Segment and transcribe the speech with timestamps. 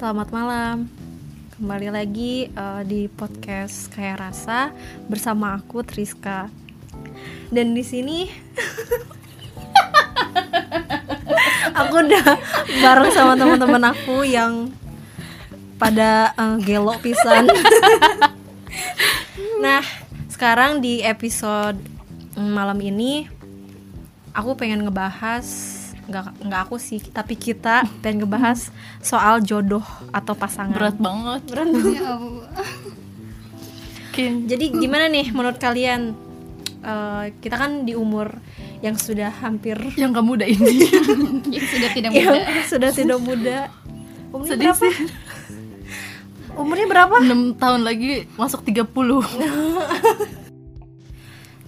[0.00, 0.88] selamat malam.
[1.60, 4.72] Kembali lagi uh, di podcast Kayak Rasa
[5.12, 6.48] bersama aku Triska.
[7.52, 8.24] Dan di sini
[11.84, 12.26] aku udah
[12.80, 14.72] bareng sama teman-teman aku yang
[15.76, 17.44] pada uh, gelo pisan.
[19.64, 19.84] nah,
[20.32, 21.76] sekarang di episode
[22.40, 23.28] malam ini
[24.32, 25.44] aku pengen ngebahas
[26.10, 26.98] nggak nggak aku sih.
[26.98, 30.74] Tapi kita pengen ngebahas soal jodoh atau pasangan.
[30.74, 31.42] Berat banget.
[31.48, 31.68] Berat
[34.20, 36.12] Ya jadi gimana nih menurut kalian?
[36.80, 38.40] Uh, kita kan di umur
[38.80, 40.76] yang sudah hampir yang kamu udah ini.
[41.56, 42.64] Yang sudah tidak yang muda.
[42.64, 43.58] sudah tidak muda.
[44.32, 44.80] Umurnya sedih berapa?
[44.80, 44.94] sih.
[46.56, 47.16] Umurnya berapa?
[47.20, 48.88] 6 tahun lagi masuk 30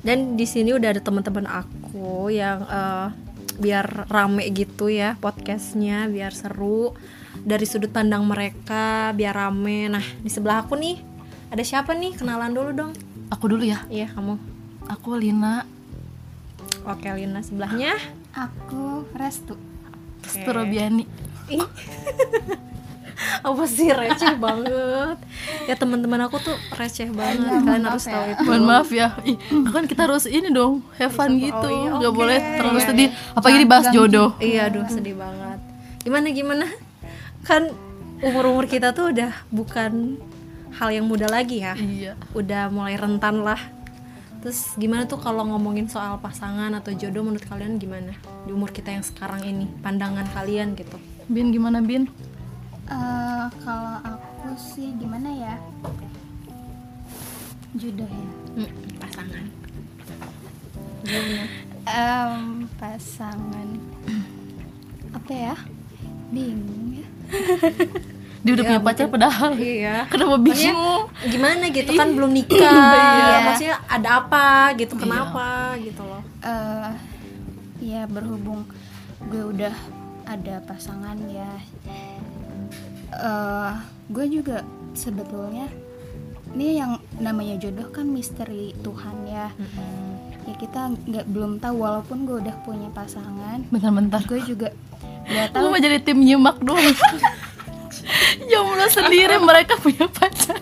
[0.07, 3.15] dan di sini udah ada teman-teman aku yang uh,
[3.59, 6.95] biar rame gitu ya podcastnya biar seru.
[7.33, 9.89] Dari sudut pandang mereka biar rame.
[9.91, 11.01] Nah di sebelah aku nih
[11.53, 12.17] ada siapa nih?
[12.17, 12.93] Kenalan dulu dong.
[13.29, 13.85] Aku dulu ya?
[13.93, 14.37] Iya kamu.
[14.89, 15.65] Aku Lina.
[16.89, 17.97] Oke Lina sebelahnya?
[18.33, 19.57] Aku restu.
[20.23, 20.49] Oke.
[20.49, 21.05] Robiani.
[21.53, 21.61] Ih.
[23.49, 25.19] apa sih receh banget
[25.65, 28.13] ya teman-teman aku tuh receh banget Iya, kalian harus ya.
[28.13, 29.37] tahu itu mohon maaf ya Ih,
[29.69, 32.19] kan kita harus ini dong have fun gitu oh iya, nggak oke.
[32.19, 35.59] boleh terlalu Iya, sedih apalagi dibahas jodoh Iya, aduh sedih banget.
[36.01, 36.67] Gimana gimana?
[37.43, 37.71] Kan
[38.19, 40.19] umur-umur kita tuh udah bukan
[40.73, 41.75] hal yang muda lagi ya.
[41.75, 43.59] iya Udah mulai rentan lah.
[44.41, 48.19] Terus gimana tuh kalau ngomongin soal pasangan atau jodoh menurut kalian gimana?
[48.43, 50.99] Di umur kita yang sekarang ini, pandangan kalian gitu.
[51.27, 52.11] Bin gimana Bin
[52.85, 55.55] Eh, kalau aku sih gimana ya?
[57.73, 58.29] Jodoh ya.
[58.55, 59.45] Hmm, pasangan.
[61.83, 62.43] Em,
[62.77, 63.69] pasangan.
[65.13, 65.55] Apa ya?
[66.29, 67.07] Bingung ya.
[68.43, 69.51] Dia udah Ya, punya pacar mungkin- padahal.
[69.55, 69.97] Iya.
[70.07, 71.03] kenapa bingung?
[71.25, 71.91] Gimana gitu?
[71.93, 72.59] Kan belum nikah.
[73.17, 73.37] Iya.
[73.47, 76.23] Maksudnya ada apa gitu, kenapa gitu loh.
[76.43, 76.91] Eh,
[77.81, 78.67] ya berhubung
[79.23, 79.75] gue udah
[80.25, 81.51] ada pasangan ya
[83.13, 83.73] eh
[84.09, 85.69] gue juga sebetulnya
[86.53, 89.49] ini yang namanya jodoh kan misteri Tuhan ya.
[90.43, 94.21] Ya kita nggak belum tahu walaupun gue udah punya pasangan bentar-bentar.
[94.27, 94.69] gue juga
[95.25, 95.73] nggak Lu tahu.
[95.73, 96.83] mau jadi tim nyimak doang
[98.51, 100.59] Jomblo sendiri mereka punya pacar.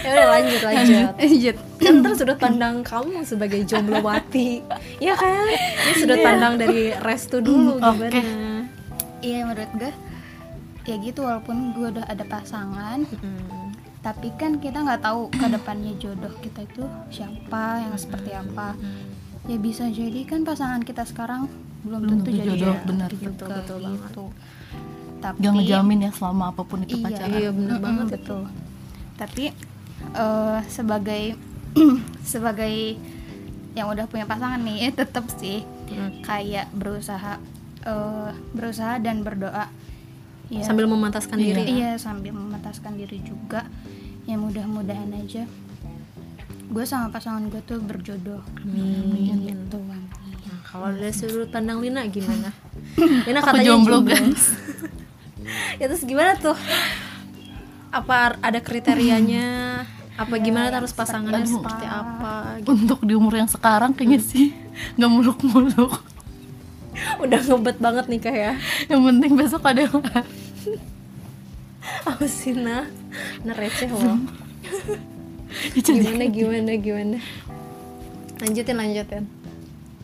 [0.00, 1.06] Ya udah lanjut lanjut.
[1.18, 1.56] lanjut.
[1.76, 4.62] Kan terus sudut pandang kamu sebagai jomblowati.
[5.02, 5.50] Ya kan?
[5.50, 8.08] Ini sudut pandang dari restu dulu oke.
[8.08, 8.22] gimana?
[9.20, 9.92] Iya menurut gue
[10.86, 13.02] ya gitu walaupun gue udah ada pasangan
[14.00, 18.78] tapi kan kita nggak tahu ke depannya jodoh kita itu siapa yang seperti apa.
[19.44, 21.50] Ya bisa jadi kan pasangan kita sekarang
[21.82, 23.08] belum, Belum tentu tentu jadi jodoh, jodoh benar.
[23.08, 23.98] juga Betul, betul banget.
[24.00, 24.24] gitu.
[25.16, 27.30] Tapi Gak ngejamin ya selama apa pun itu iya, pacaran.
[27.32, 28.06] iya bener Mm-mm, banget.
[28.12, 28.42] Betul.
[29.16, 29.44] Tapi
[30.12, 31.22] eh, sebagai
[32.24, 32.74] sebagai
[33.72, 36.18] yang udah punya pasangan nih tetap sih Mm.
[36.20, 37.38] kayak berusaha
[37.82, 39.70] eh, berusaha dan berdoa
[40.46, 41.46] ya sambil memantaskan Iya.
[41.48, 41.66] diri ya.
[41.68, 43.66] iya sambil memantaskan diri juga.
[44.24, 45.46] Ya mudah-mudahan aja.
[46.66, 48.42] Gue sama pasangan gue tuh berjodoh.
[48.58, 49.42] Amin.
[49.42, 50.02] Gitu amin.
[50.42, 52.50] Nah, kalau dari sudut pandang Lina gimana?
[53.26, 54.10] Lina Aku katanya jomblo, jomblo.
[54.12, 54.44] guys.
[55.80, 56.58] ya terus gimana tuh?
[57.88, 59.82] Apa ada kriterianya?
[60.16, 62.72] Apa gimana harus pasangannya seperti apa gitu.
[62.72, 64.48] Untuk di umur yang sekarang kayaknya sih
[64.96, 65.92] Gak muluk-muluk.
[67.22, 68.54] Udah ngebet banget nih kayak
[68.88, 70.00] Yang penting besok ada yang
[72.10, 72.86] apa sih nah?
[73.46, 74.18] Nah receh loh
[75.86, 77.18] gimana gimana gimana?
[78.42, 79.24] Lanjutin lanjutin.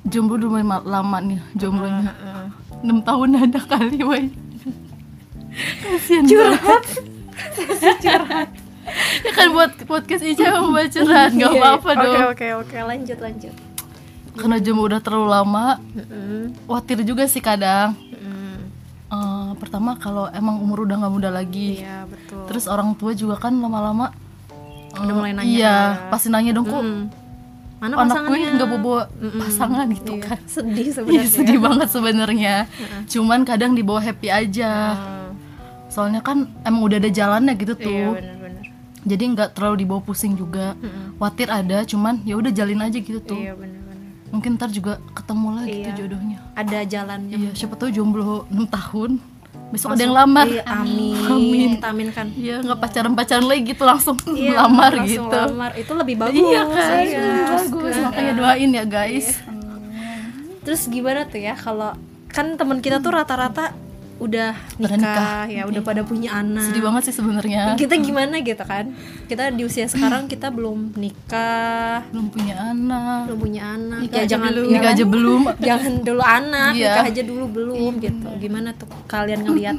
[0.08, 2.10] Jomblo udah lama nih jomblonya.
[2.10, 2.46] Heeh.
[2.82, 4.24] 6 tahun ada kali woy
[5.52, 6.84] Kasian curhat.
[8.02, 8.48] curhat.
[9.22, 12.02] Ya kan buat podcast Ica mau buat curhat Gak Iya, apa-apa iya.
[12.02, 12.14] dong.
[12.14, 12.46] oke oke.
[12.66, 13.54] Oke lanjut lanjut.
[14.32, 15.66] Karena jomblo udah terlalu lama.
[16.66, 17.94] Khawatir juga sih kadang
[19.52, 21.78] Eh, Pertama kalau emang umur udah gak muda lagi.
[21.78, 22.42] Iya betul.
[22.46, 24.10] Terus orang tua juga kan lama-lama
[24.92, 26.08] Udah eh, mulai nanya Iya ya.
[26.08, 27.08] pasti nanya dong kok Mm-mm.
[27.78, 29.38] mana anak gue nggak bawa Mm-mm.
[29.38, 30.38] pasangan gitu Iya, kan.
[30.54, 31.28] Sedih Iya sebenarnya.
[31.28, 32.54] sedih banget sebenarnya.
[33.06, 34.70] Cuman kadang dibawa happy aja.
[34.92, 35.28] Ah,
[35.88, 37.88] Soalnya kan emang udah ada jalannya gitu tuh.
[37.90, 38.64] iya benar-benar
[39.02, 40.72] jadi nggak terlalu dibawa pusing juga.
[40.74, 41.18] Mm-mm.
[41.18, 43.34] khawatir ada cuman ya udah jalin aja gitu tuh.
[43.36, 43.80] Iya benar-benar
[44.28, 45.96] mungkin ntar juga ketemu lah gitu Iya.
[45.98, 46.38] jodohnya.
[46.54, 47.34] Ada jalannya.
[47.34, 49.10] Iya siapa tahu jomblo 6 tahun
[49.72, 50.46] besok ada yang lamar.
[50.46, 51.16] Iya, amin.
[51.26, 51.68] Amin.
[51.74, 55.40] kita aminkan iya nggak pacaran pacaran lagi gitu langsung Iya, lamar langsung gitu.
[55.48, 55.70] lamar.
[55.74, 57.00] itu lebih bagus iya kan?
[57.00, 57.24] iya.
[57.50, 57.94] bagus.
[57.98, 59.26] Makanya doain ya guys.
[60.62, 61.96] Terus gimana tuh ya kalau
[62.28, 63.74] kan teman kita tuh rata-rata
[64.22, 65.42] udah nikah, nikah.
[65.50, 66.70] ya udah pada punya anak.
[66.70, 67.74] Sedih banget sih sebenarnya.
[67.74, 68.94] Kita gimana gitu kan?
[69.26, 72.06] Kita di usia sekarang kita belum nikah.
[72.14, 73.26] Belum punya anak.
[73.26, 73.98] Belum punya anak.
[74.06, 74.64] Nikah ya aja jangan belum.
[74.64, 75.40] ya nikah aja belum.
[75.68, 76.86] jangan dulu anak Iya.
[76.86, 78.28] nikah aja dulu belum gitu.
[78.38, 79.76] gimana tuh kalian ngelihat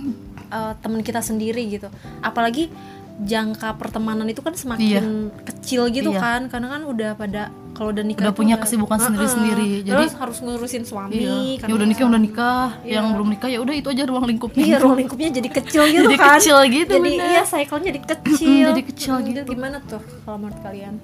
[0.52, 1.88] eh, temen kita sendiri gitu?
[2.20, 2.68] Apalagi
[3.14, 6.20] jangka pertemanan itu kan semakin kecil gitu Iya.
[6.20, 6.42] kan?
[6.52, 9.82] Karena kan udah pada kalau udah nikah Udah punya kesibukan sendiri-sendiri.
[9.82, 12.94] Jadi- terus harus ngurusin suami iya ya udah nikah udah nikah Iya.
[12.96, 16.06] yang belum nikah ya udah itu aja ruang lingkupnya Iya ruang lingkupnya jadi kecil gitu
[16.06, 17.28] Jadi kan kecil gitu, Jadi bener.
[17.28, 19.40] iya cycle-nya jadi kecil jadi kecil Hmm, gitu.
[19.48, 20.96] Gimana tuh kalau menurut kalian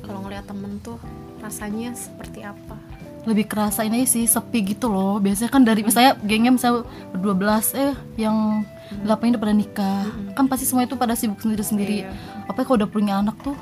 [0.00, 0.98] Kalau ngeliat temen tuh
[1.38, 2.74] rasanya seperti apa
[3.22, 7.70] lebih kerasa ini sih sepi gitu loh biasanya kan dari misalnya gengnya misalnya berdua belas
[7.72, 8.66] eh yang
[8.98, 10.02] delapan udah pada nikah
[10.34, 12.10] kan pasti semua itu pada sibuk sendiri sendiri Iya.
[12.44, 13.54] apa kalau udah punya anak tuh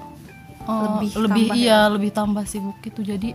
[0.70, 3.00] eh, Lebih lebih tambah iya lebih tambah sibuk gitu.
[3.02, 3.30] Jadi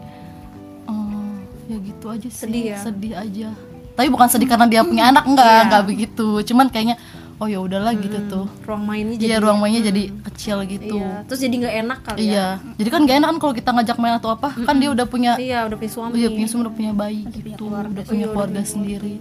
[0.85, 1.33] eh,
[1.67, 2.41] ya gitu aja sih.
[2.47, 2.77] Sedih ya?
[2.79, 3.49] sedih aja.
[3.95, 5.63] Tapi bukan sedih karena dia punya anak enggak Iya.
[5.65, 6.27] enggak begitu.
[6.43, 6.95] Cuman kayaknya
[7.35, 8.45] oh ya udahlah gitu tuh.
[8.63, 10.95] Ruang mainnya jadi iya ruang mainnya jadi kecil gitu.
[10.99, 12.23] Iya Terus jadi nggak enak kali ya?
[12.27, 12.47] Iya.
[12.79, 14.49] Jadi kan gak enak kan kalau kita ngajak main atau apa?
[14.55, 16.13] Kan dia udah punya Iya udah punya suami.
[16.15, 17.91] Iya punya semua udah punya bayi gitu, keluarga.
[17.91, 19.15] udah punya keluarga sendiri.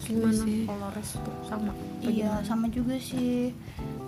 [0.00, 1.70] Gimana kalau res tuh sama?
[2.02, 3.54] Iya sama juga sih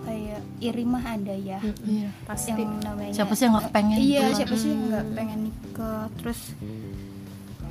[0.03, 2.09] kayak iri mah ada ya Iya.
[2.23, 3.97] Pasti yang namanya Siapa sih yang nggak pengen?
[3.97, 4.37] iya gitu?
[4.37, 6.41] siapa sih yang nggak pengen nikah terus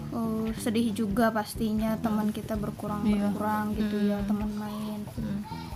[0.10, 3.28] oh, sedih juga pastinya teman kita berkurang Iya.
[3.28, 5.00] berkurang gitu ya teman main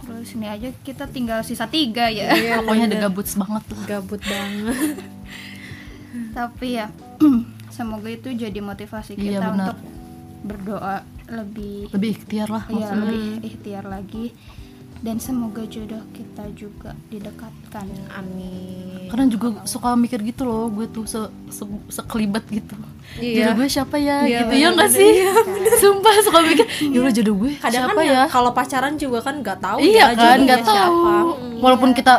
[0.02, 3.84] terus ini aja kita tinggal sisa tiga ya Iya, Pokoknya ada gabuts banget lah.
[3.90, 4.78] Gabut banget
[6.38, 6.88] tapi ya
[7.69, 9.56] semoga itu jadi motivasi Iya, kita benar.
[9.66, 9.78] untuk
[10.46, 13.01] berdoa lebih Lebih ikhtiar lah ya maksudnya.
[13.01, 14.25] lebih ikhtiar lagi
[15.06, 21.06] dan semoga jodoh kita juga didekatkan Amin Kadang juga suka mikir gitu loh, gue tuh
[21.06, 21.22] se,
[21.54, 21.62] se,
[21.94, 22.74] sekelibat gitu.
[23.22, 23.54] Iya.
[23.54, 24.25] Jodoh gue siapa ya?
[24.25, 25.12] Iya, gitu ya nggak sih?
[25.86, 28.24] Sumpah suka mikir, ya udah jodoh gue Kadang siapa kan ya?
[28.34, 30.74] kalau pacaran juga kan nggak tahu iya ya kan, nggak tahu.
[30.74, 31.13] siapa.
[31.62, 32.13] Walaupun kita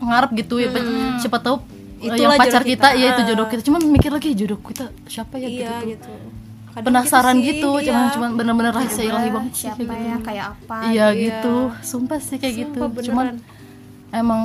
[0.00, 0.68] ngarep gitu ya,
[1.20, 1.60] siapa tahu
[2.00, 3.00] eh, Itulah yang pacar jodoh kita, kita.
[3.04, 3.60] ya itu jodoh kita.
[3.68, 6.08] Cuman mikir lagi jodoh kita siapa ya Iya gitu.
[6.08, 6.12] gitu
[6.70, 7.86] Kadang Penasaran sih, gitu, iya.
[7.86, 10.22] cuman cuman bener-bener rahasia ilahi banget sih siapa kayak ya gitu.
[10.22, 11.08] kayak apa Iya Iya.
[11.16, 12.80] gitu, sumpah sih kayak gitu.
[12.80, 14.12] Sumpah, Cuman beneran.
[14.12, 14.42] emang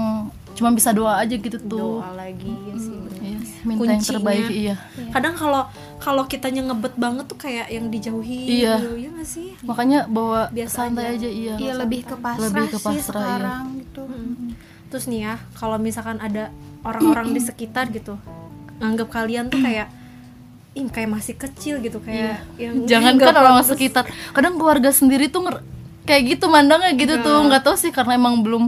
[0.51, 1.99] cuma bisa doa aja gitu tuh.
[1.99, 3.19] doa lagi ya sih bener.
[3.19, 4.07] Iya, minta yang Kuncinya.
[4.09, 4.75] terbaik iya.
[5.09, 5.63] kadang kalau
[5.97, 8.73] kalau kitanya ngebet banget tuh kayak yang dijauhi Iya.
[8.79, 11.17] gitu, ya nggak sih Makanya bawa Biasa santai aja.
[11.17, 11.53] aja, iya.
[11.57, 13.03] iya lebih ke pasrah Lebih ke sih pasrah, iya.
[13.03, 14.03] sekarang gitu
[14.85, 18.15] terus nih ya kalau misalkan ada orang-orang di sekitar gitu
[18.77, 19.91] nganggap kalian tuh kayak
[20.75, 23.71] ih kayak masih kecil gitu kayak yang Jangan kan orang pantas.
[23.71, 24.03] sekitar.
[24.29, 25.63] Kadang keluarga sendiri tuh nger-
[26.03, 27.37] kayak gitu mandangnya gitu tuh.
[27.37, 27.47] Iya.
[27.47, 28.67] nggak tahu sih karena emang belum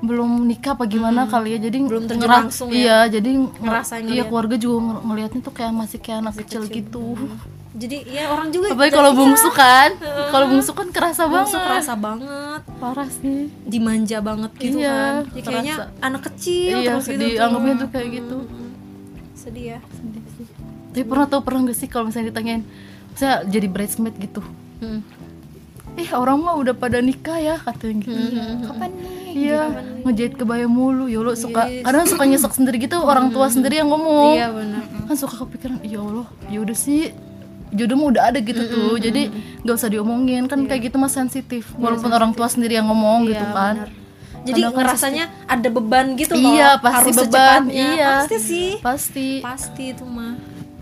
[0.00, 1.58] belum nikah apa gimana kali ya.
[1.62, 2.76] Jadi Belum terjun langsung ya.
[2.76, 6.62] Iya, jadi nger- Ngerasain Iya, keluarga juga nger- ngelihatnya tuh kayak masih kayak anak kecil,
[6.64, 7.04] gitu.
[7.74, 9.90] jadi ya orang juga Apalagi kalau bungsu kan.
[10.30, 11.68] Kalau bungsu kan kerasa bungsu banget.
[11.68, 13.50] kerasa banget Parah sih.
[13.64, 15.98] dimanja banget gitu Iya, kan jadi kayaknya kerasa.
[16.00, 17.32] anak kecil iya, terus gitu sedih.
[17.32, 17.42] tuh.
[17.42, 18.38] Anggapnya tuh kayak gitu.
[19.34, 19.78] sedih ya
[20.94, 22.62] Tapi pernah tau pernah gak sih kalau misalnya ditanyain
[23.12, 24.40] saya jadi bridesmaid gitu.
[24.78, 25.02] Hmm.
[25.94, 28.14] Eh orang mah udah pada nikah ya katanya gitu.
[28.64, 29.62] kapan nih Iya,
[30.00, 31.06] ngejahit kebaya mulu.
[31.06, 31.82] Ya Allah suka Yes.
[31.82, 34.32] kadang suka nyesek sendiri gitu orang tua sendiri yang ngomong.
[34.32, 37.10] iya benar Kan suka kepikiran, ya Allah, ya udah sih
[37.70, 38.94] jodohmu udah ada gitu tuh.
[38.96, 41.74] Jadi nggak usah diomongin kan kayak gitu mah sensitif.
[41.76, 43.74] Walaupun orang tua sendiri yang ngomong gitu Iya, kan.
[43.76, 43.90] benar.
[44.44, 47.22] jadi Kadang ngerasanya ada beban gitu loh Iya, pasti harus beban.
[47.24, 47.86] secepatnya.
[47.88, 48.10] Iya.
[48.20, 49.28] pasti sih Pasti.
[49.40, 50.34] pasti itu mah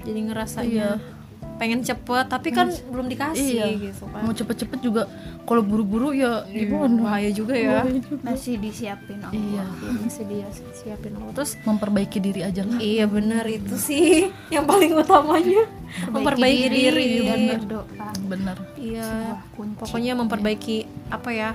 [0.03, 1.21] jadi ngerasanya Iya.
[1.53, 3.67] pengen cepet tapi kan belum dikasih Iya.
[3.85, 5.07] gitu kan Mau cepet-cepet juga
[5.43, 7.03] kalau buru-buru ya gimana?
[7.05, 7.87] bahaya juga ya
[8.21, 9.65] masih disiapin Allah Iya,
[9.97, 12.79] masih dia siapin Allah terus memperbaiki diri aja lah.
[12.79, 15.67] iya benar itu sih yang paling utamanya
[16.05, 17.55] memperbaiki diri, dan Iya.
[17.57, 18.57] berdoa Bener.
[18.75, 19.09] iya
[19.53, 19.79] kunci.
[19.79, 20.77] pokoknya memperbaiki
[21.09, 21.51] apa ya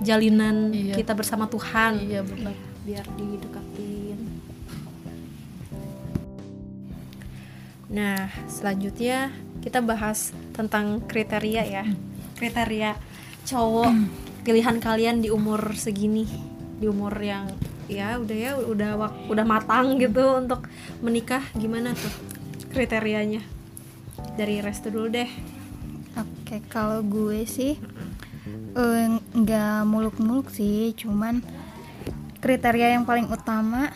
[0.00, 0.94] jalinan Iya.
[0.94, 2.54] kita bersama Tuhan Iya benar.
[2.82, 3.63] biar didekatin
[7.94, 9.30] nah selanjutnya
[9.62, 11.84] kita bahas tentang kriteria ya.
[12.34, 12.98] Kriteria
[13.46, 13.94] cowok
[14.42, 16.26] pilihan kalian di umur segini
[16.74, 17.48] di umur yang
[17.86, 20.66] ya udah ya udah wak- udah matang gitu untuk
[21.00, 22.10] menikah gimana tuh
[22.74, 23.40] kriterianya?
[24.34, 25.30] Dari restu dulu deh.
[26.18, 27.78] Oke, kalau gue sih
[28.74, 29.06] eh,
[29.38, 31.40] nggak muluk-muluk sih, cuman
[32.42, 33.88] kriteria yang paling utama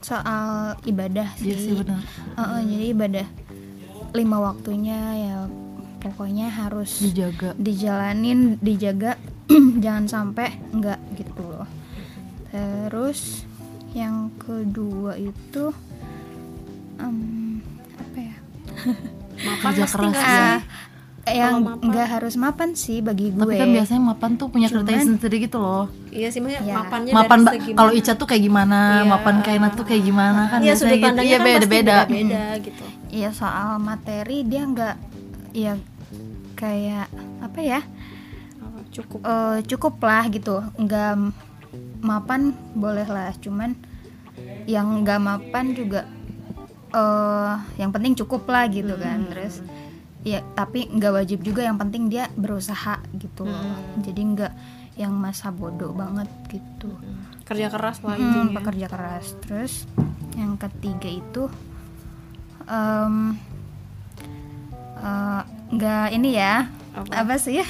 [0.00, 1.52] soal ibadah sih.
[1.52, 2.00] Iya sih benar.
[2.34, 3.26] Eh, eh, jadi ibadah
[4.10, 5.36] lima waktunya ya
[6.00, 7.52] pokoknya harus Dijaga.
[7.54, 9.20] dijalanin, dijaga,
[9.84, 11.68] jangan sampai enggak gitu loh.
[12.50, 13.44] Terus
[13.92, 15.70] yang kedua itu
[16.96, 17.60] em,
[17.94, 18.36] apa ya?
[19.44, 20.48] makan Kerja keras ya.
[21.22, 23.38] Yang nggak harus mapan sih bagi gue.
[23.38, 25.84] tapi kan biasanya mapan tuh punya ceritanya Cuman- sendiri gitu loh.
[26.08, 26.74] Iya sih maksudnya Ya.
[26.76, 27.92] mapannya mapan dari ba- segi kalau.
[27.92, 28.78] Ica tuh kayak gimana?
[28.96, 29.04] Iya.
[29.06, 31.22] mapan Kaina tuh kayak gimana kan iya biasanya sudut gitu.
[31.22, 32.84] iya kan beda pasti beda beda gitu.
[33.10, 34.96] Ya soal materi dia nggak
[35.52, 35.72] ya
[36.54, 37.06] kayak
[37.40, 37.80] apa ya?
[38.58, 39.20] Oh, cukup.
[39.20, 40.56] Eh, cukup lah gitu.
[40.74, 41.12] Nggak
[42.00, 42.40] mapan
[42.72, 43.76] boleh lah cuman
[44.64, 46.08] yang nggak mapan juga
[46.90, 49.28] eh yang penting cukup lah gitu kan.
[49.28, 49.60] Terus
[50.20, 51.62] ya tapi nggak wajib juga.
[51.62, 53.76] Yang penting dia berusaha gitu loh.
[53.98, 54.52] Jadi nggak
[54.96, 56.92] yang masa bodoh banget gitu.
[57.44, 58.54] Kerja keras lah Hmm, intinya.
[58.60, 59.32] pekerja keras.
[59.40, 59.88] Terus
[60.34, 61.48] yang ketiga itu
[62.64, 63.34] em,
[64.96, 66.68] eh, nggak ini ya.
[66.90, 67.22] Apa?
[67.22, 67.62] apa, sih?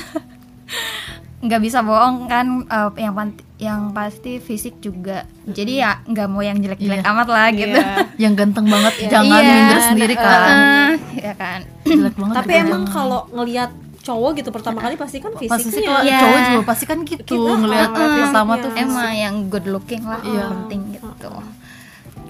[1.41, 2.69] Nggak bisa bohong kan.
[2.69, 3.17] Eh, yang
[3.57, 5.25] yang pasti fisik juga.
[5.45, 7.09] Jadi ya nggak mau yang jelek-jelek Iya.
[7.13, 7.77] amat lah gitu.
[7.77, 7.97] Iya.
[8.19, 9.49] yang ganteng banget jangan Iya.
[9.51, 10.41] minder sendiri kan.
[10.45, 11.61] Heeh, ya kan
[11.93, 13.71] jelek banget tapi juga emang kalau ngelihat
[14.01, 16.19] cowok gitu pertama kali pasti kan pasti sih fisiknya kalau Iya.
[16.19, 18.85] cowok juga pasti kan gitu Kita, ngelihat ngeliat pertama tuh fisik.
[18.85, 20.35] emang yang good looking lah Iya.
[20.35, 21.33] yang penting gitu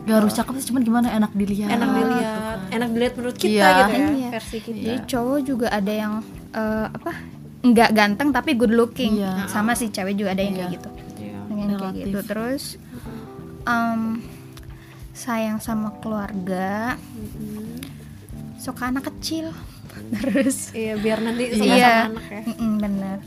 [0.00, 3.70] gak harus cakep sih cuman gimana enak dilihat enak dilihat enak dilihat menurut kita Iya.
[3.78, 4.28] gitu ya Iya.
[4.32, 6.12] versi kita Jadi cowok juga ada yang
[6.50, 7.10] eh, apa
[7.60, 9.46] nggak ganteng tapi good looking Iya.
[9.46, 10.74] sama si cewek juga ada yang kayak Iya.
[10.74, 11.38] gitu Iya.
[11.52, 12.62] yang kayak gitu terus
[13.62, 14.24] em,
[15.12, 16.96] sayang sama keluarga
[18.60, 19.48] suka anak kecil.
[20.20, 20.70] Terus?
[20.76, 21.88] Iya biar nanti sama iya.
[21.90, 22.42] sama anak ya.
[22.46, 23.18] Mm-mm, bener.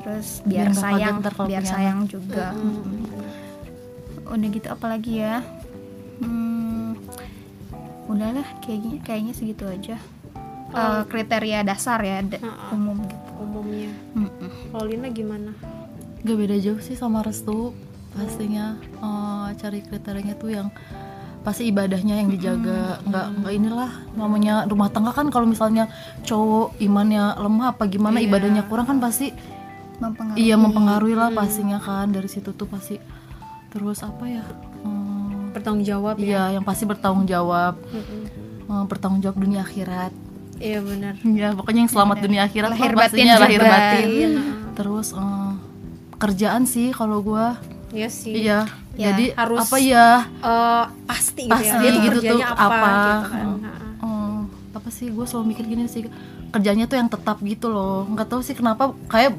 [0.00, 2.56] Terus Biar biar, sayang biar sayang juga.
[2.56, 3.28] Mm-mm.
[4.30, 5.42] udah gitu apalagi ya?
[6.22, 6.94] Hmm,
[8.06, 9.98] udahlah kayaknya kayaknya segitu aja.
[10.70, 12.70] Eh, kriteria dasar ya da- Heeh.
[12.72, 13.30] umum gitu.
[13.42, 13.90] Umumnya.
[14.14, 14.50] Mm-mm.
[14.70, 15.50] kalau Lina gimana?
[16.22, 17.74] Gak beda jauh sih sama restu
[18.14, 18.78] pastinya.
[18.78, 20.68] Eh, cari kriterianya tuh yang
[21.40, 23.00] pasti ibadahnya yang dijaga.
[23.02, 25.88] Nggak nggak inilah namanya rumah tangga kan kalau misalnya
[26.22, 28.26] cowok imannya lemah apa gimana Iya.
[28.26, 29.32] ibadahnya kurang kan pasti
[29.98, 30.38] mempengaruhi.
[30.38, 32.08] Iya mempengaruhi lah pastinya kan.
[32.08, 33.00] Dari situ tuh pasti
[33.68, 34.42] terus apa ya
[34.82, 36.24] hmm, bertanggung jawab ya?
[36.24, 37.76] Iya yang pasti bertanggung jawab.
[37.82, 38.22] Mm-mm.
[38.66, 40.12] eh, bertanggung jawab dunia akhirat.
[40.56, 41.14] Iya benar.
[41.24, 43.70] Ya pokoknya yang selamat dunia akhirat Lahir lah batin pastinya lahir juga.
[43.70, 44.06] batin.
[44.06, 44.28] Iya.
[44.70, 45.52] terus eh,
[46.16, 47.56] kerjaan sih kalau gua.
[47.90, 48.34] Iya sih.
[48.36, 48.70] Iya,
[49.00, 50.06] Ya, jadi harus- apa ya?
[50.38, 52.90] Eh, pasti gitu Pasti ya dia tuh gitu kerjanya tuh, apa, apa.
[53.08, 53.58] gitu kan Hmm.
[53.58, 54.40] Nah, eh,
[54.72, 55.06] apa sih?
[55.08, 56.02] Gue selalu mikir gini sih,
[56.50, 58.04] kerjanya tuh yang tetap gitu loh.
[58.06, 59.32] Nggak tahu sih kenapa kayak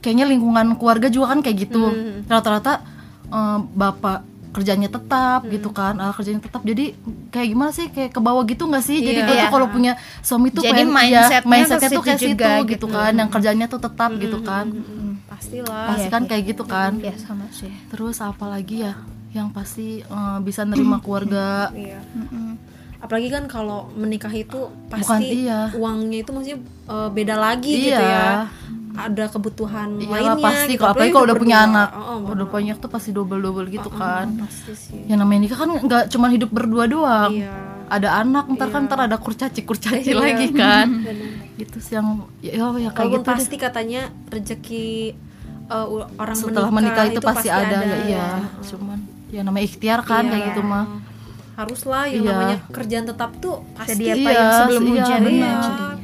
[0.00, 1.82] kayaknya lingkungan keluarga juga kan kayak gitu.
[1.84, 2.26] Hmm.
[2.26, 2.82] Rata-rata
[3.26, 4.18] eh, bapak
[4.52, 5.50] kerjanya tetap Hmm.
[5.50, 6.62] gitu kan, ah, kerjanya tetap.
[6.62, 6.94] Jadi
[7.28, 7.86] kayak gimana sih?
[7.88, 8.98] Kayak ke bawah gitu nggak sih?
[8.98, 9.26] Jadi Iya.
[9.26, 12.62] gue tuh kalau punya suami tuh Jadi mindsetnya iya, mindsetnya ke tuh kayak situ gitu
[12.64, 12.86] gitu.
[12.88, 14.70] kan, yang kerjanya tuh tetap gitu kan.
[14.70, 16.28] mm, pastilah Pasti Iya, kan iya.
[16.30, 16.92] kayak gitu kan.
[16.98, 18.94] ya sama sih Terus apa lagi ya?
[19.30, 21.98] Yang pasti eh, bisa nerima keluarga iya
[22.98, 25.68] apalagi kan kalau menikah itu Bukan, pasti iya.
[25.72, 27.84] uangnya itu maksudnya eh, beda lagi Iya.
[27.84, 28.28] gitu ya
[28.94, 30.80] ada kebutuhan Iyalah lainnya pasti gitu.
[30.80, 33.90] kalau apalagi kalau udah punya anak Oh, oh, udah banyak tuh pasti double double gitu
[33.92, 37.52] kan pasti sih yang namanya nikah kan nggak cuma hidup berdua doang iya
[37.84, 38.88] ada anak ntar kan Iya.
[38.88, 40.16] ntar ada kurcaci kurcaci Iya.
[40.16, 41.43] lagi kan Benar.
[41.56, 42.08] Gitu sih yang
[42.38, 43.32] ya, ya kayak Walaupun gitu deh.
[43.32, 44.86] pasti katanya rezeki
[45.66, 48.26] eh, u- orang setelah menikah, itu, pasti ada, ya iya ya.
[48.64, 50.30] cuman ya namanya ikhtiar kan Iya.
[50.30, 50.84] kayak gitu mah
[51.54, 52.32] haruslah yang Iya.
[52.32, 55.52] namanya kerjaan tetap tuh pasti Jadi apa Iya, yang sebelum iya, hujan ya, Iya,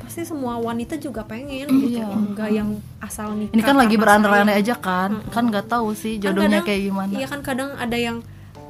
[0.00, 2.06] pasti semua wanita juga pengen gitu Iya.
[2.08, 6.30] enggak yang asal nikah ini kan lagi berandai-andai aja kan kan nggak tahu sih Kan
[6.30, 8.16] jodohnya kadang- kayak gimana iya kan kadang ada yang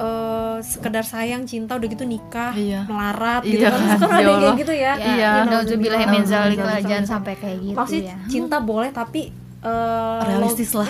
[0.01, 2.85] eh, sekedar sayang cinta udah gitu nikah Iya.
[2.85, 5.13] melarat gitu Iya kan kan, kan ada ya yang kayak gitu ya ya, Iya.
[5.13, 6.01] ya Nauzubillah.
[6.83, 9.23] jangan sampai kayak gitu pasti ya cinta boleh tapi
[9.61, 10.89] eh, Realistis lah.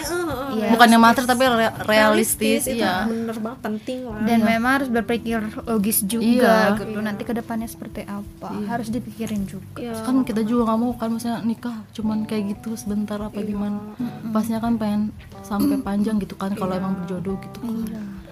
[0.50, 0.70] Iya.
[0.70, 3.06] bukannya materi tapi re- realistis, itu iya.
[3.06, 4.18] bener banget penting lah.
[4.20, 6.78] Dan memang harus berpikir logis juga Iya.
[6.80, 6.98] gitu.
[6.98, 8.50] Nanti ke depannya seperti apa?
[8.64, 9.78] Harus dipikirin juga.
[9.78, 9.94] Iya.
[10.00, 13.94] kan kita juga nggak mau kan maksudnya nikah cuman kayak gitu sebentar apa gimana.
[14.30, 15.10] Pasnya kan pengen
[15.40, 17.74] sampai panjang gitu kan kalau emang berjodoh gitu kan.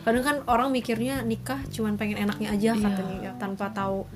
[0.00, 2.80] Kadang kan orang mikirnya nikah cuman pengen enaknya aja Iya.
[2.80, 4.06] katanya ya, tanpa tahu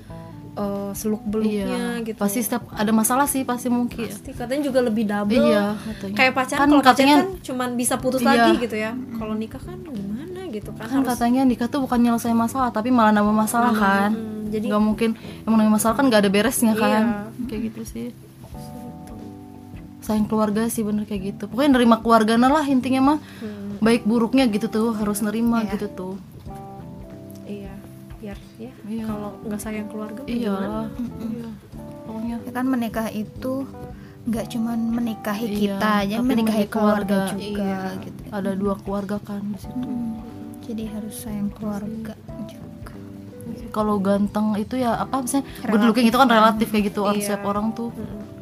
[0.93, 2.05] seluk beluknya iya.
[2.05, 2.17] gitu.
[2.21, 4.05] Pasti setiap ada masalah sih pasti mungkin.
[4.05, 5.41] Pasti katanya juga lebih double.
[5.49, 6.15] Iya katanya.
[6.15, 8.29] Kayak pacaran kan kalau katanya kan cuman bisa putus Iya.
[8.29, 8.91] lagi gitu ya.
[8.93, 12.93] Kalau nikah kan gimana gitu kan, kan harus katanya nikah tuh bukan nyelesain masalah tapi
[12.93, 14.13] malah nambah masalah kan.
[14.13, 15.09] Hmm, jadi nggak mungkin
[15.43, 17.03] emang namanya masalah kan nggak ada beresnya kan.
[17.33, 17.45] Iya.
[17.49, 18.05] kayak gitu sih.
[20.03, 21.43] Sayang keluarga sih bener kayak gitu.
[21.49, 25.75] Pokoknya nerima keluarga lah intinya mah hmm, baik buruknya gitu tuh harus nerima Iya.
[25.75, 26.13] gitu tuh
[28.33, 29.05] biar ya Iya.
[29.05, 30.55] kalau nggak sayang keluarga iya.
[31.21, 31.49] iya.
[32.03, 33.53] Pokoknya ya kan menikah itu
[34.23, 37.35] nggak cuman menikahi Iya, kita aja tapi menikahi keluarga, keluarga.
[37.35, 37.79] juga Iya.
[38.01, 38.21] gitu.
[38.29, 39.83] ada dua keluarga kan di situ.
[39.83, 40.15] Hmm,
[40.61, 42.13] jadi harus sayang keluarga
[42.45, 42.93] juga.
[43.69, 47.25] Kalau ganteng itu ya apa misalnya good looking itu kan relatif kayak gitu orang Iya.
[47.25, 47.89] setiap orang tuh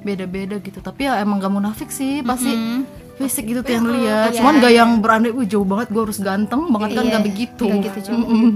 [0.01, 0.79] beda-beda gitu.
[0.79, 2.51] Tapi ya emang gak munafik sih pasti
[3.15, 4.33] fisik gitu tuh yang lihat.
[4.33, 7.65] Cuman gak yang berandai wih jauh banget gue harus ganteng banget kan Iya, gak begitu.
[7.79, 8.49] Gitu juga Mm-mm.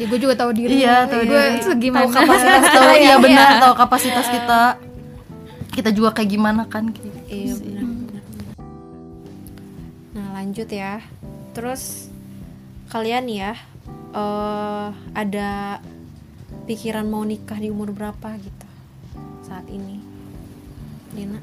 [0.00, 1.60] Ya gue juga tahu diri Iya, tahu gue diri.
[1.60, 4.60] tuh gimana Tahu kapasitas tahu iya benar tahu kapasitas kita
[5.70, 8.22] kita juga kayak gimana kan gitu Iya benar benar.
[10.10, 10.98] Nah lanjut ya.
[11.52, 12.10] Terus
[12.88, 13.54] kalian ya
[14.10, 15.78] eh ada
[16.64, 18.66] pikiran mau nikah di umur berapa gitu
[19.40, 20.02] saat ini?
[21.10, 21.38] Lina,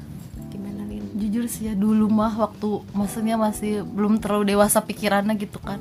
[0.48, 1.08] gimana Lina?
[1.14, 5.80] jujur sih ya dulu mah waktu maksudnya masih belum terlalu dewasa pikirannya gitu kan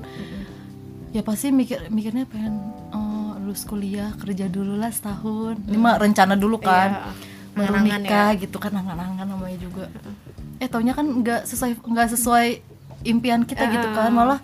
[1.15, 2.59] ya pasti mikir mikirnya pengen
[2.91, 5.55] eh, lulus kuliah kerja dulu lah setahun.
[5.67, 7.15] Ini mah rencana dulu kan.
[7.55, 9.85] Iya, baru nikah gitu kan angan-angan namanya juga.
[10.59, 12.47] Eh taunya kan nggak sesuai nggak sesuai
[13.07, 14.11] impian kita gitu kan.
[14.11, 14.39] malah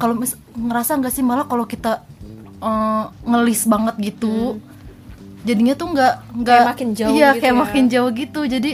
[0.00, 0.16] kalau
[0.56, 2.00] ngerasa nggak sih malah kalau kita
[2.64, 4.58] eh, ngelis banget gitu
[5.40, 7.60] jadinya tuh nggak nggak makin jauh iya gitu kayak ya.
[7.60, 8.40] makin jauh gitu.
[8.48, 8.72] Jadi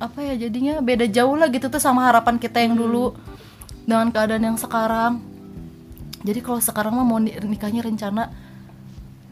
[0.00, 3.16] apa ya jadinya beda jauh lah gitu tuh sama harapan kita yang dulu.
[3.84, 5.29] Dengan keadaan yang sekarang
[6.20, 8.28] jadi kalau sekarang mah mau ni- nikahnya rencana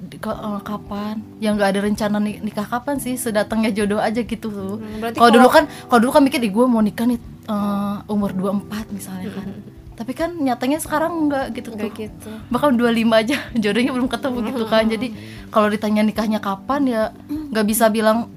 [0.00, 1.20] eh, kapan?
[1.38, 3.14] Yang nggak ada rencana ni- nikah kapan sih?
[3.14, 4.48] Sedatangnya jodoh aja gitu.
[4.48, 7.96] Tuh Hmm, kalau dulu kan kalau dulu kan mikir di gue mau nikah nih eh,
[8.06, 9.46] umur 24 misalnya kan.
[9.98, 11.98] Tapi kan nyatanya sekarang nggak gitu Enggak tuh.
[11.98, 12.30] gitu.
[12.48, 14.84] bahkan 25 aja jodohnya belum ketemu gitu kan.
[14.86, 15.06] Jadi
[15.50, 18.30] kalau ditanya nikahnya kapan ya nggak bisa bilang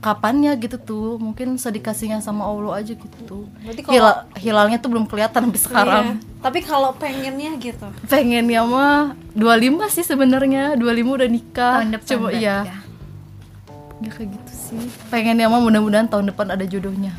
[0.00, 5.04] kapannya gitu tuh mungkin sedikasihnya sama Allah aja gitu Berarti kalau- Hila- hilalnya tuh belum
[5.04, 6.28] kelihatan sampai sekarang Iya.
[6.40, 7.84] Tapi kalau pengennya gitu.
[8.06, 12.76] pengennya mah 25 sih sebenarnya 25 udah nikah tahun depan coba iya ya.
[14.00, 17.12] ya kayak gitu sih pengennya mah mudah-mudahan tahun depan ada jodohnya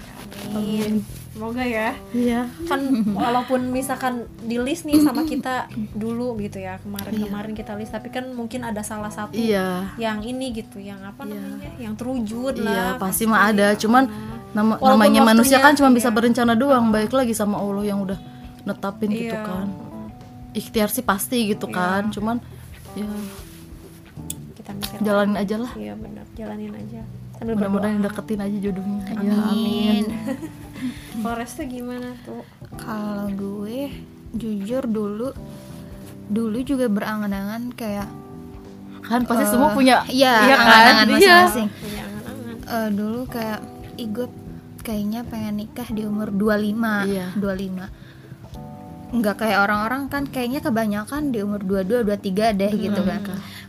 [0.50, 1.05] Amin.
[1.31, 1.95] Semoga ya.
[2.12, 2.43] iya.
[2.67, 2.81] Kan
[3.15, 8.27] walaupun misalkan di list nih sama kita dulu gitu ya kemarin-kemarin kita list tapi kan
[8.31, 9.95] mungkin ada salah satu iya.
[9.95, 13.74] yang ini gitu yang apa namanya yang terwujud iya lah pasti mah ada.
[13.79, 14.12] Cuman
[14.51, 16.15] nama, Walaupun namanya manusia waktunya- kan cuma bisa iya.
[16.19, 18.20] berencana doang baik lagi sama Allah yang udah
[18.68, 19.48] netapin gitu Iya.
[19.48, 19.68] kan.
[20.51, 22.44] Ikhtiar sih pasti gitu kan cuman
[22.92, 23.07] ya
[24.59, 25.72] kita mikir jalanin aja lah.
[25.79, 26.25] Iya benar.
[26.35, 27.01] Jalanin aja
[27.42, 29.01] sambil mudah-mudahan deketin aja jodohnya.
[29.18, 30.06] Ya amin.
[31.18, 32.46] Kalau Restu gimana tuh?
[32.77, 33.90] Kalau gue
[34.38, 35.34] jujur dulu
[36.30, 38.06] dulu juga berangan-angan kayak
[39.01, 40.70] kan pasti semua punya iya iya kan?
[40.70, 41.18] angan-angan Iya.
[41.18, 41.68] masing-masing.
[41.74, 42.56] Punya angan-angan.
[42.62, 43.60] Eh, dulu kayak
[43.98, 44.27] gue
[44.82, 47.25] kayaknya pengen nikah di umur 25 Iya.
[47.36, 47.90] 25
[49.12, 53.22] nggak kayak orang-orang kan kayaknya kebanyakan di umur 22 23 deh gitu kan.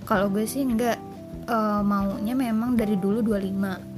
[0.05, 1.01] Kalau gue sih nggak
[1.44, 3.92] eh, maunya memang dari dulu 25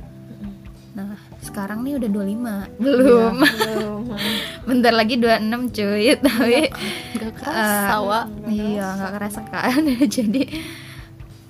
[0.94, 1.10] nah
[1.42, 3.34] sekarang nih udah 25 belum.
[3.42, 4.02] Belum.
[4.70, 6.70] Bentar lagi 26 cuy tapi
[7.18, 9.82] Gak eh, kerasa wa iya nggak kerasa kan?
[10.14, 10.42] Jadi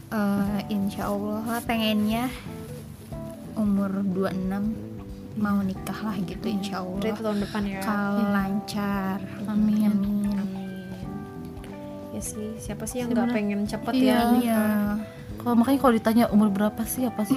[0.09, 2.33] eh, insya Allah lah pengennya
[3.55, 7.81] umur 26 mau nikah lah gitu insya berarti Allah tahun depan ya.
[7.85, 9.19] Kalau lancar.
[9.45, 9.93] Amin.
[9.93, 10.31] amin.
[10.41, 10.89] Amin.
[12.17, 12.57] ya sih.
[12.57, 14.09] Siapa sih yang nggak pengen cepet Iya.
[14.09, 14.63] ya iya
[15.45, 17.37] kalau makanya kalau ditanya umur berapa sih apa sih?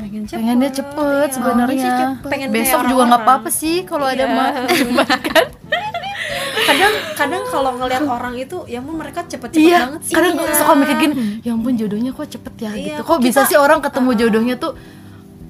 [0.00, 0.40] Pengen cepet.
[0.40, 1.34] Pengennya cepet iya.
[1.36, 1.92] sebenarnya.
[2.24, 4.32] Pengen besok juga nggak apa-apa sih kalau ada Iya.
[4.32, 4.50] mah
[6.62, 10.14] kadang kadang kalau ngelihat orang itu ya ampun mereka cepet-cepet iya banget sih.
[10.14, 10.54] kadang ya.
[10.54, 12.70] suka mikir gini ya ampun jodohnya kok cepet ya?
[12.72, 13.00] Iya, gitu.
[13.02, 14.72] Kok bisa sih orang ketemu jodohnya tuh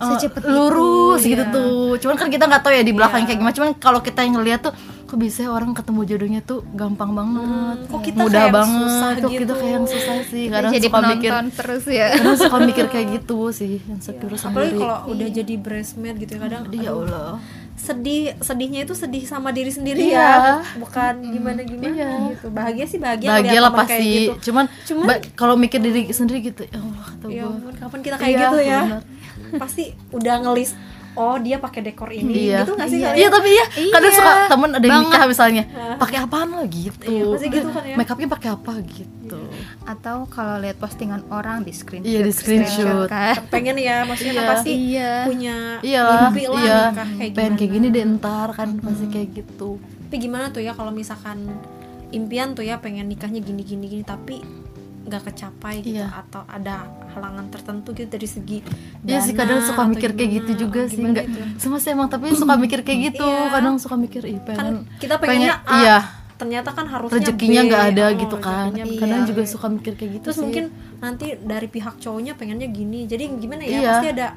[0.01, 1.53] uh, Secepat itu, lurus gitu iya.
[1.55, 1.95] tuh.
[2.01, 3.27] Cuman kan kita nggak tahu ya di belakang Iya.
[3.29, 3.55] kayak gimana.
[3.55, 4.73] Cuman kalau kita yang ngeliat tuh
[5.13, 8.81] kok bisa ya orang ketemu jodohnya tuh gampang banget kok kita mudah kayak yang banget
[8.89, 9.53] susah kok kita gitu.
[9.55, 13.07] kayak yang susah sih Kita kadang jadi suka mikir terus ya kadang suka mikir kayak
[13.13, 14.41] gitu sih insecure Iya.
[14.43, 17.29] apalagi sendiri kalau udah jadi breastmate gitu ya kadang ya Allah
[17.75, 20.17] sedih sedihnya itu sedih sama diri sendiri Iya.
[20.17, 20.33] ya
[20.79, 22.11] bukan gimana gimana Iya.
[22.33, 24.33] gitu bahagia sih bahagia bahagia lah pasti kayak gitu.
[24.43, 27.45] cuman, Cuman- ba- kalau mikir diri sendiri gitu ya Allah ya
[27.79, 29.03] kapan kita kayak Iya, gitu ya benar.
[29.59, 30.73] pasti udah ngelis
[31.13, 32.65] oh dia pakai dekor ini iya.
[32.65, 33.21] gitu nggak sih iya, kalian?
[33.21, 35.63] iya tapi ya kadang Iya, suka temen ada yang nikah misalnya
[36.01, 37.05] pakai apaan lo gitu.
[37.09, 37.97] Iya, pasti gitu kan ya.
[38.01, 39.39] make upnya pakai apa gitu.
[39.85, 42.09] Atau kalau lihat postingan orang di screenshot.
[42.09, 43.09] Iya, di screenshot.
[43.09, 43.37] kan.
[43.55, 44.51] Pengen ya maksudnya kan Iya.
[44.57, 45.13] pasti Iya.
[45.29, 46.03] punya iya.
[46.29, 46.81] mimpi lah iya.
[46.93, 47.85] nikah kayak pengen kayak gimana.
[47.89, 49.71] gini deh ntar kan pasti kayak gitu.
[49.81, 51.39] Tapi gimana tuh ya kalau misalkan
[52.13, 54.45] impian tuh ya pengen nikahnya gini gini gini tapi
[55.03, 56.09] nggak kecapai gitu Iya.
[56.17, 58.59] atau ada halangan tertentu gitu dari segi
[59.03, 61.41] Iya sih dana kadang suka mikir kayak gimana, gitu juga sih enggak gitu.
[61.59, 63.51] semua sih emang tapi suka mikir kayak gitu Iya.
[63.51, 65.99] kadang suka mikir ih kan pengen kita pengennya A, iya
[66.33, 68.97] ternyata kan harusnya rezekinya nggak ada Oh, gitu kan B.
[68.97, 69.29] kadang Iya.
[69.29, 70.65] juga suka mikir kayak gitu terus sih mungkin
[70.99, 73.91] nanti dari pihak cowoknya pengennya gini jadi gimana ya Iya.
[73.93, 74.29] pasti ada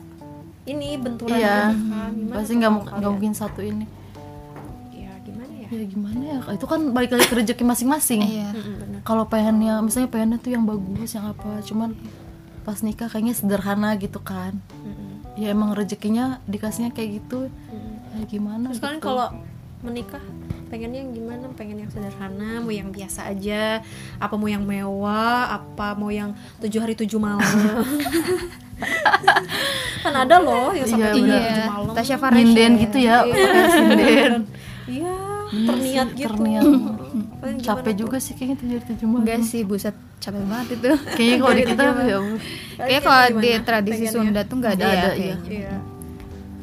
[0.65, 2.11] ini benturan iya gitu kan.
[2.11, 3.85] Gimana pasti nggak nggak mungkin satu ini
[5.75, 6.27] ya gimana ya?
[6.27, 8.19] Ya ya ya itu kan balik lagi ke rezeki masing-masing.
[8.23, 8.49] Iya.
[9.03, 11.93] Kalau pengennya misalnya pengennya tuh yang bagus yang apa cuman
[12.63, 14.57] pas nikah kayaknya sederhana gitu kan.
[14.81, 17.51] Mm-mm, ya emang rezekinya dikasihnya kayak gitu.
[17.51, 17.93] Mm-mm.
[18.15, 19.03] ya gimana Terus gitu.
[19.03, 19.27] kalau
[19.83, 20.23] menikah
[20.65, 21.45] pengennya yang gimana?
[21.53, 23.85] Pengen yang sederhana, mau yang biasa aja,
[24.17, 27.45] apa mau yang mewah, apa mau yang tujuh hari tujuh malam?
[30.03, 31.93] kan ada loh yang sampai Iya, tujuh hari iya tujuh malam.
[31.95, 34.31] Tasya Farasya nyinden gitu ya pakai sinden
[35.47, 36.25] Iya, terniat gitu.
[36.27, 37.99] terniat Kalian gimana capek tuh?
[37.99, 41.53] juga sih kayaknya tujuh hari tujuh malam enggak sih buset capek banget itu kayaknya kalau
[41.53, 42.01] di kita ya ampun.
[42.01, 42.19] kayak
[42.75, 44.13] Kalian kalau di tradisi pengennya?
[44.15, 45.15] Sunda tuh nggak ada Nggak ya ada, iya.
[45.35, 45.49] kayaknya.
[45.51, 45.75] Iya.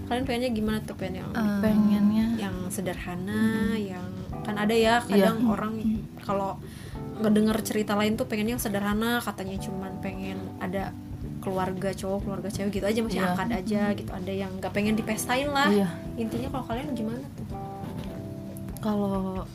[0.02, 3.42] Kalian pengennya gimana tuh pengen yang Eh, pengennya yang sederhana,
[3.74, 4.06] yang
[4.42, 5.48] kan ada ya kadang Iya.
[5.48, 5.72] orang
[6.18, 6.50] kalau
[7.14, 10.90] ngedenger cerita lain tuh pengen yang sederhana, katanya cuman pengen ada
[11.38, 13.28] keluarga cowok, keluarga cewek gitu aja masih Iya.
[13.30, 14.10] angkat aja gitu.
[14.10, 15.70] Ada yang nggak pengen dipestain lah.
[15.70, 17.46] iya Intinya kalau kalian gimana tuh?
[18.82, 19.46] Kalau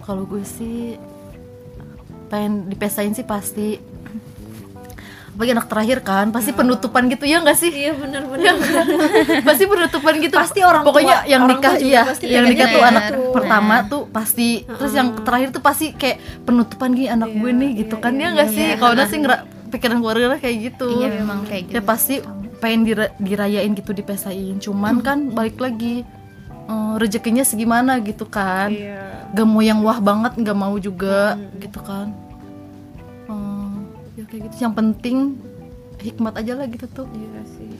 [0.00, 0.96] kalau gue sih
[2.26, 3.76] pengen dipestain sih pasti.
[5.30, 7.70] Bagi anak terakhir kan pasti penutupan gitu ya nggak sih?
[7.70, 8.54] Iya benar-benar.
[9.40, 10.36] pasti penutupan gitu.
[10.36, 13.22] Pasti orang pokoknya tua- yang orang nikah iya yang nikah tuh kayak anak gitu.
[13.32, 17.96] pertama tuh pasti terus yang terakhir tuh pasti kayak penutupan gini anak gue nih gitu
[17.96, 18.68] kan ya nggak sih?
[18.76, 19.36] kalau nasi ngera
[19.70, 20.88] pikiran keluarga kayak gitu.
[20.98, 21.74] Iya memang kayak gitu.
[21.78, 22.14] ya pasti
[22.60, 24.58] pengen dira- dirayain gitu dipesain.
[24.58, 26.04] Cuman kan balik lagi
[26.70, 29.26] eh, rezekinya segimana gitu kan Iya.
[29.30, 32.14] gak mau yang wah banget nggak mau juga gitu kan
[33.26, 33.74] Eh,
[34.16, 35.38] ya kayak gitu yang penting
[35.98, 37.70] hikmat aja lah gitu tuh Iya sih.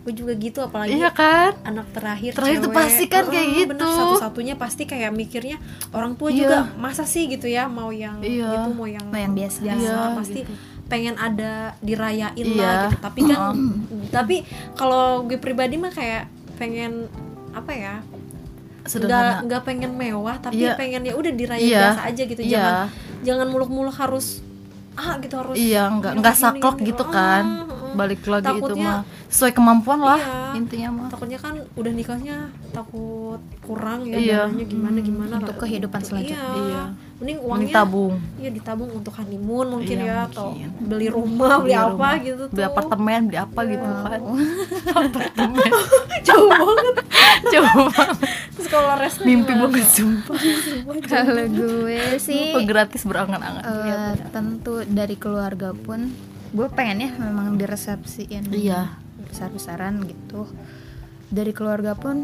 [0.00, 2.76] Gue juga gitu apalagi iya kan anak terakhir Terakhir tuh cewek.
[2.76, 3.70] pasti kan kayak Heeh, gitu.
[3.72, 5.56] bener, satu-satunya pasti kayak mikirnya
[5.90, 6.38] orang tua Iya.
[6.38, 8.52] juga masa sih gitu ya mau yang Iya.
[8.54, 9.58] gitu mau yang Mau yang biasa.
[9.62, 10.52] biasa Iya, pasti gitu.
[10.84, 12.60] pengen ada dirayain Iya.
[12.60, 13.40] lah gitu tapi kan
[14.12, 14.36] tapi
[14.74, 17.08] kalau gue pribadi mah kayak pengen
[17.50, 17.94] apa ya
[18.84, 20.76] sederhana nggak pengen mewah tapi Iya.
[20.76, 21.80] pengen ya udah dirayain Iya.
[21.82, 22.50] biasa aja gitu Iya.
[22.50, 22.74] jangan
[23.24, 24.44] jangan muluk-muluk harus
[24.94, 27.73] ah gitu harus iya nggak nggak saklek gitu Ah, kan ah.
[27.94, 30.54] Balik lagi itu Takutnya- mah sesuai kemampuan lah Iya.
[30.54, 32.36] intinya mah takutnya kan udah nikahnya
[32.70, 34.40] takut kurang ya Iya.
[34.60, 35.62] gimana gimana Untuk lah.
[35.62, 36.08] kehidupan Gitu.
[36.08, 36.38] selanjutnya.
[36.52, 36.62] iya.
[36.64, 36.84] Iya.
[37.14, 40.70] mending uangnya tabung iya ditabung untuk honeymoon mungkin Iya, ya atau mungkin.
[40.82, 44.20] beli rumah beli, Beli apa rumah, gitu tuh beli apartemen beli apa gitu kan
[46.26, 46.96] jauh banget
[47.44, 47.92] coba
[48.50, 50.36] terus kalau resto mimpi banget sumpah
[51.04, 56.10] kalau gue sih Apa gratis berangan-angan eh, tentu dari keluarga pun
[56.54, 58.54] gue pengen ya memang diresepsiin.
[58.54, 58.94] Iya.
[59.26, 60.46] Besar-besaran gitu.
[61.28, 62.22] Dari keluarga pun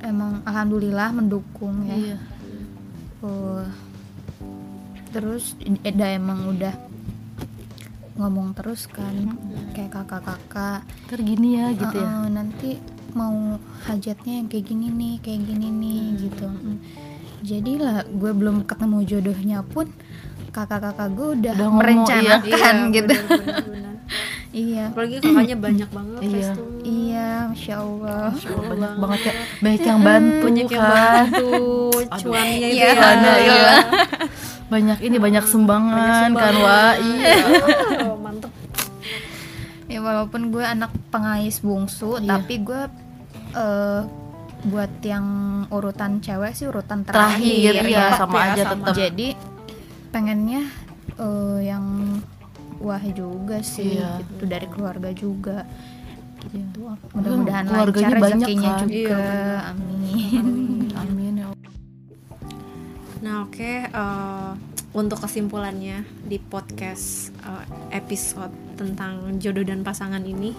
[0.00, 1.96] emang alhamdulillah mendukung ya.
[1.96, 2.16] Iya.
[3.20, 3.60] Oh,
[5.12, 5.52] terus
[5.84, 6.72] Eda emang udah
[8.18, 9.36] ngomong terus kan
[9.76, 10.82] kayak kakak-kakak.
[11.06, 12.08] Ntar gini ya gitu ya?
[12.08, 12.70] "Eh, nanti
[13.12, 16.48] mau hajatnya yang kayak gini nih kayak gini nih gitu.
[16.48, 16.78] Mm.
[17.38, 19.86] jadilah gue belum ketemu jodohnya pun
[20.50, 23.14] kakak-kakak gue udah, Udah ngomong, merencanakan Iya, gitu.
[23.14, 23.94] Bener, bener, bener.
[24.50, 24.84] iya.
[24.88, 26.50] Apalagi kakaknya banyak banget Iya.
[26.82, 28.28] iya masya allah.
[28.64, 29.20] Banyak banget.
[29.20, 29.32] ya.
[29.58, 31.48] Banyak yang bantu banyak yang bantu
[32.18, 32.94] cuannya itu Iya, ya.
[32.94, 33.54] Ada, iya.
[33.54, 33.72] iya.
[34.68, 37.34] banyak ini banyak sumbangan kan wah iya.
[38.04, 38.52] Oh, mantep.
[39.86, 42.36] Ya walaupun gue anak pengais bungsu Iya.
[42.36, 42.82] tapi gue
[43.50, 44.00] eh,
[44.60, 45.24] buat yang
[45.68, 48.18] urutan cewek sih urutan terakhir terakhir, ya ya.
[48.18, 48.72] sama ya, aja sama.
[48.74, 49.28] tetap jadi
[50.08, 50.64] pengennya
[51.14, 51.84] eh, yang
[52.78, 54.22] wah juga sih Iya.
[54.22, 55.66] gitu dari keluarga juga
[56.48, 58.86] gitu Kan mudah-mudahan keluarganya lancar banyak rezekinya kan.
[58.86, 60.44] juga Iya, amin
[60.94, 61.72] amin ya Allah.
[63.18, 64.52] Nah oke eh,
[64.94, 70.54] untuk kesimpulannya di podcast eh, episode tentang jodoh dan pasangan ini,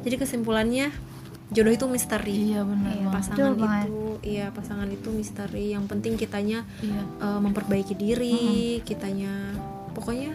[0.00, 0.88] jadi kesimpulannya
[1.54, 2.50] jodoh itu misteri.
[2.50, 3.08] iya benar Iya.
[3.08, 3.86] Pasangan banget.
[3.86, 5.64] itu, iya pasangan itu misteri.
[5.70, 8.42] Yang penting kitanya iya eh, memperbaiki diri,
[8.80, 9.30] kitanya
[9.90, 10.34] pokoknya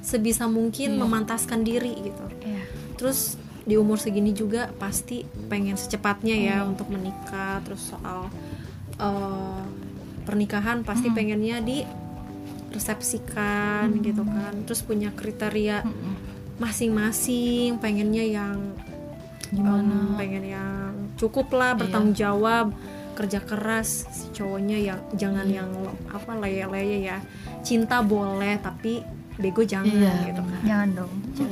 [0.00, 1.00] sebisa mungkin Iya.
[1.00, 2.24] memantaskan diri gitu.
[2.40, 2.62] Iya.
[2.94, 6.70] Terus di umur segini juga pasti pengen secepatnya ya Hmm.
[6.70, 7.64] untuk menikah.
[7.64, 8.28] Terus soal
[8.94, 9.62] eh,
[10.22, 11.16] pernikahan pasti Hmm.
[11.16, 11.82] pengennya di
[12.70, 14.54] resepsikan gitu kan.
[14.62, 15.82] Terus punya kriteria
[16.56, 18.58] masing-masing, pengennya yang
[19.46, 19.92] gimana?
[20.06, 21.78] Em, pengen yang cukup lah Iya.
[21.78, 22.66] bertanggung jawab
[23.14, 25.62] kerja keras si cowoknya yang jangan Iya.
[25.62, 25.70] yang
[26.08, 27.18] apa leye-leye ya.
[27.60, 29.00] Cinta boleh tapi
[29.34, 30.60] bego jangan Iya, gitu kan.
[30.62, 31.12] Jangan dong.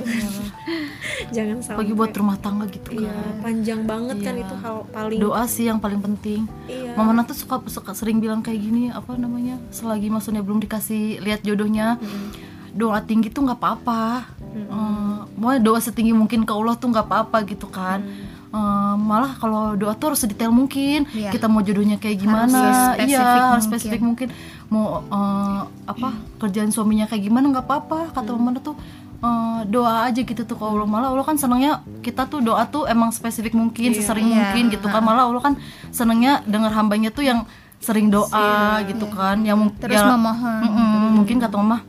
[1.32, 1.56] Jangan.
[1.60, 1.78] Sampai.
[1.82, 3.34] Pagi buat rumah tangga gitu iya kan.
[3.42, 4.44] panjang banget kan Iya.
[4.44, 6.46] itu hal paling doa sih yang paling penting.
[6.66, 6.94] Iya.
[6.94, 11.42] Mama tuh suka, suka sering bilang kayak gini apa namanya selagi maksudnya belum dikasih lihat
[11.42, 12.28] jodohnya Mm,
[12.74, 14.30] doa tinggi tuh nggak apa-apa.
[14.52, 15.01] Mm, Eh,
[15.42, 17.98] mau doa setinggi mungkin ke Allah tuh nggak apa-apa gitu kan.
[17.98, 18.30] Mm.
[18.52, 21.08] eh, malah kalau doa tuh harus sedetail mungkin.
[21.10, 21.32] Iya.
[21.32, 22.94] kita mau jodohnya kayak gimana.
[22.96, 23.18] Iya
[23.50, 24.30] harus spesifik mungkin.
[24.68, 28.76] Mau eh, apa kerjaan suaminya kayak gimana nggak apa-apa kata mama tuh.
[29.18, 30.86] Eh, doa aja gitu tuh kalau Allah.
[30.86, 34.36] Malah Allah kan senangnya kita tuh doa tuh emang spesifik mungkin sesering Iya.
[34.36, 35.00] mungkin gitu kan.
[35.00, 35.54] Malah Allah kan
[35.88, 37.42] senangnya dengar hambanya tuh yang
[37.78, 39.40] sering doa gitu kan.
[39.40, 40.60] Yang Terus ya- memohon.
[40.62, 41.82] Mm-mm, mungkin kata mama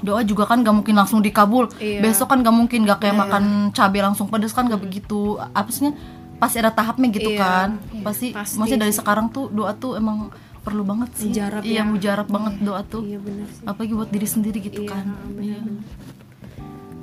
[0.00, 1.68] doa juga kan gak mungkin langsung dikabul.
[1.76, 2.00] Iya.
[2.00, 5.92] besok kan gak mungkin gak kayak makan cabai langsung pedes kan gak begitu apa sih
[6.36, 7.38] pasti ada tahapnya gitu Iya.
[7.38, 7.68] kan.
[8.02, 10.28] Pasti, Pasti maksudnya dari sekarang tuh doa tuh emang
[10.60, 11.30] perlu banget sih.
[11.30, 11.82] Mujarab iya ya.
[11.82, 13.00] mujarab banget doa tuh.
[13.00, 13.64] Iya benar sih.
[13.64, 15.04] Apalagi buat diri sendiri gitu Iya, kan.
[15.38, 15.62] iya.
[15.62, 16.15] benar-benar.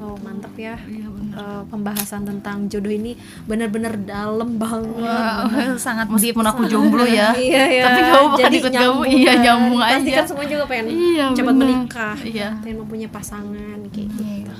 [0.04, 0.76] Oh mantep ya.
[0.84, 5.02] Iya Eh, pembahasan tentang jodoh ini benar-benar dalam banget.
[5.02, 5.50] Wow,
[5.82, 6.14] sangat deep.
[6.30, 7.34] meskipun aku jomblo ya.
[7.40, 9.42] Iya ya tapi kamu bakal Jadi ikut kamu iya kan.
[9.42, 10.14] nyambung pasti aja.
[10.14, 11.66] kan semua juga pengen Iya, cepat bener.
[11.66, 12.16] menikah.
[12.22, 12.50] Iya.
[12.60, 14.22] pengen mempunyai pasangan kayak gitu.
[14.22, 14.56] Iya.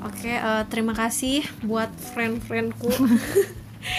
[0.00, 2.88] oke eh, terima kasih buat friend-friendku.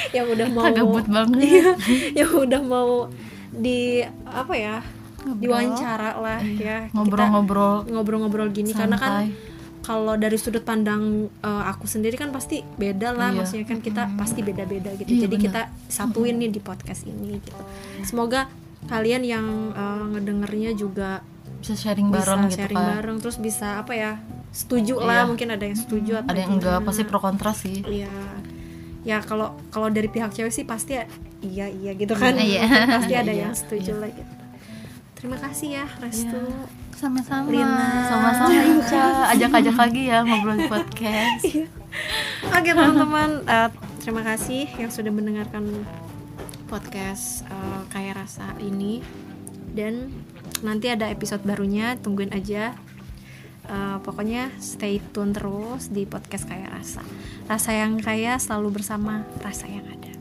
[0.10, 1.40] Yang udah mau gabut banget.
[1.40, 1.70] Iya,
[2.18, 2.90] yang udah mau
[3.52, 4.78] di apa ya
[5.22, 6.88] diwawancara lah ya.
[6.88, 7.86] Kita ngobrol-ngobrol.
[7.86, 8.72] ngobrol-ngobrol gini.
[8.72, 9.49] Karena kan santai.
[9.90, 11.02] Kalau dari sudut pandang
[11.34, 13.38] eh, aku sendiri kan pasti beda lah Iya.
[13.42, 15.46] maksudnya kan kita pasti beda-beda gitu Iya, jadi bener.
[15.50, 17.58] kita satuin nih di podcast ini gitu
[18.04, 18.46] semoga
[18.86, 21.26] kalian yang eh, ngedengernya juga
[21.58, 24.12] bisa sharing bisa bareng gitu sharing kan bareng terus bisa apa ya
[24.52, 25.28] setuju lah Iya.
[25.28, 26.88] mungkin ada yang setuju atau ada yang enggak gimana.
[26.88, 28.14] pasti pro kontra sih Iya.
[29.00, 31.08] Ya kalau kalau dari pihak cewek sih pasti ya-
[31.42, 32.36] iya iya gitu kan.
[32.38, 32.62] Iya.
[32.94, 34.34] pasti ada Iya, yang setuju lah gitu.
[35.16, 36.36] Terima kasih ya Restu.
[36.36, 36.68] Iya.
[37.00, 37.48] Sama-sama.
[37.48, 38.12] Lina.
[38.12, 41.44] sama-sama Ica ajak-ajak lagi ya ngobrol di podcast
[42.52, 43.70] Oke teman-teman, eh,
[44.04, 45.88] terima kasih yang sudah mendengarkan
[46.68, 49.00] podcast eh, kayak rasa ini
[49.72, 50.12] dan
[50.60, 52.76] nanti ada episode barunya tungguin aja.
[53.70, 57.02] Eh, pokoknya stay tune terus di podcast kayak rasa.
[57.48, 60.14] Rasa yang kaya selalu bersama rasa yang ada.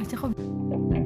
[0.00, 1.03] Ica kok